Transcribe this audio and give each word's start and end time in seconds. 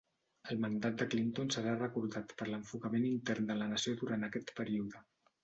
El 0.53 0.61
mandat 0.61 0.95
de 1.01 1.05
Clinton 1.11 1.51
serà 1.55 1.73
recordat 1.75 2.33
per 2.39 2.47
l'enfocament 2.49 3.07
intern 3.11 3.53
de 3.53 3.59
la 3.61 3.69
nació 3.75 3.95
durant 4.03 4.27
aquest 4.31 4.53
període. 4.63 5.07